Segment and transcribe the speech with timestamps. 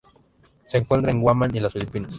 [0.67, 2.09] Se encuentra en Guam y las Filipinas.